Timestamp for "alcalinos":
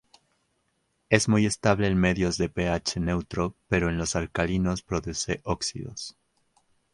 4.15-4.81